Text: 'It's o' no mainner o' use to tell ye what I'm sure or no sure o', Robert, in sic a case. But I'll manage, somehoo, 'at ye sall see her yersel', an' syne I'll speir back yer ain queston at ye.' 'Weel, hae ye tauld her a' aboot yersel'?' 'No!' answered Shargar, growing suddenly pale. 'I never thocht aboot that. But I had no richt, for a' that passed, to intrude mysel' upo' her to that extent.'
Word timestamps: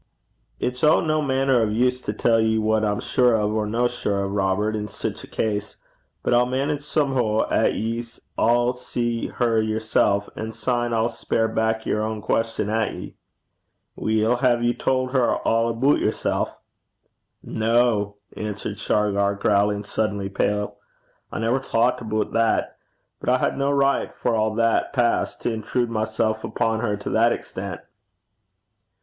'It's 0.59 0.83
o' 0.83 0.99
no 0.99 1.21
mainner 1.21 1.61
o' 1.61 1.65
use 1.67 2.01
to 2.01 2.11
tell 2.11 2.39
ye 2.41 2.57
what 2.57 2.83
I'm 2.83 2.99
sure 3.01 3.37
or 3.39 3.67
no 3.67 3.87
sure 3.87 4.23
o', 4.23 4.27
Robert, 4.27 4.75
in 4.75 4.87
sic 4.87 5.23
a 5.23 5.27
case. 5.27 5.77
But 6.23 6.33
I'll 6.33 6.47
manage, 6.47 6.81
somehoo, 6.81 7.43
'at 7.51 7.75
ye 7.75 8.01
sall 8.01 8.73
see 8.73 9.27
her 9.27 9.61
yersel', 9.61 10.27
an' 10.35 10.53
syne 10.53 10.91
I'll 10.91 11.07
speir 11.07 11.47
back 11.47 11.85
yer 11.85 12.01
ain 12.03 12.19
queston 12.19 12.67
at 12.71 12.95
ye.' 12.95 13.15
'Weel, 13.95 14.37
hae 14.37 14.59
ye 14.63 14.73
tauld 14.73 15.11
her 15.11 15.37
a' 15.45 15.67
aboot 15.67 15.99
yersel'?' 16.01 16.49
'No!' 17.43 18.15
answered 18.35 18.79
Shargar, 18.79 19.35
growing 19.35 19.83
suddenly 19.83 20.29
pale. 20.29 20.77
'I 21.31 21.37
never 21.41 21.59
thocht 21.59 22.01
aboot 22.01 22.31
that. 22.31 22.75
But 23.19 23.29
I 23.29 23.37
had 23.37 23.55
no 23.55 23.69
richt, 23.69 24.15
for 24.15 24.33
a' 24.33 24.55
that 24.55 24.93
passed, 24.93 25.41
to 25.41 25.53
intrude 25.53 25.91
mysel' 25.91 26.33
upo' 26.43 26.77
her 26.77 26.97
to 26.97 27.09
that 27.11 27.31
extent.' 27.31 27.81